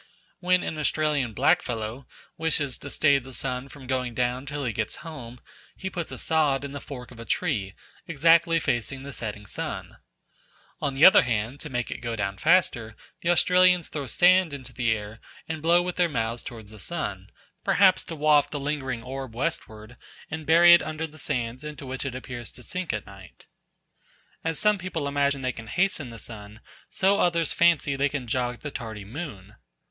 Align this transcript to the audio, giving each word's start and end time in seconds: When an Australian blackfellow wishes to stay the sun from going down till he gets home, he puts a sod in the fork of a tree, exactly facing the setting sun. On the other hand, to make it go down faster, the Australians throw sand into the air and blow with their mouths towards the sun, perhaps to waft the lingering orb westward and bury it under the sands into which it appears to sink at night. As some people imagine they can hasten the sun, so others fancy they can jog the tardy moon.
When 0.39 0.63
an 0.63 0.79
Australian 0.79 1.35
blackfellow 1.35 2.07
wishes 2.35 2.79
to 2.79 2.89
stay 2.89 3.19
the 3.19 3.33
sun 3.35 3.69
from 3.69 3.85
going 3.85 4.15
down 4.15 4.47
till 4.47 4.65
he 4.65 4.73
gets 4.73 4.95
home, 5.05 5.39
he 5.75 5.91
puts 5.91 6.11
a 6.11 6.17
sod 6.17 6.63
in 6.63 6.71
the 6.71 6.79
fork 6.81 7.11
of 7.11 7.19
a 7.19 7.23
tree, 7.25 7.75
exactly 8.07 8.59
facing 8.59 9.03
the 9.03 9.13
setting 9.13 9.45
sun. 9.45 9.97
On 10.81 10.95
the 10.95 11.05
other 11.05 11.21
hand, 11.21 11.59
to 11.59 11.69
make 11.69 11.91
it 11.91 12.01
go 12.01 12.15
down 12.15 12.37
faster, 12.39 12.95
the 13.21 13.29
Australians 13.29 13.89
throw 13.89 14.07
sand 14.07 14.53
into 14.53 14.73
the 14.73 14.91
air 14.91 15.19
and 15.47 15.61
blow 15.61 15.83
with 15.83 15.97
their 15.97 16.09
mouths 16.09 16.41
towards 16.41 16.71
the 16.71 16.79
sun, 16.79 17.29
perhaps 17.63 18.03
to 18.05 18.15
waft 18.15 18.49
the 18.49 18.59
lingering 18.59 19.03
orb 19.03 19.35
westward 19.35 19.97
and 20.31 20.47
bury 20.47 20.73
it 20.73 20.81
under 20.81 21.05
the 21.05 21.19
sands 21.19 21.63
into 21.63 21.85
which 21.85 22.05
it 22.07 22.15
appears 22.15 22.51
to 22.53 22.63
sink 22.63 22.91
at 22.91 23.05
night. 23.05 23.45
As 24.43 24.57
some 24.57 24.79
people 24.79 25.07
imagine 25.07 25.43
they 25.43 25.51
can 25.51 25.67
hasten 25.67 26.09
the 26.09 26.17
sun, 26.17 26.59
so 26.89 27.19
others 27.19 27.51
fancy 27.51 27.95
they 27.95 28.09
can 28.09 28.25
jog 28.25 28.61
the 28.61 28.71
tardy 28.71 29.05
moon. 29.05 29.57